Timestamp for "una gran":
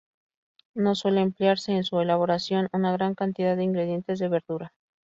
2.73-3.13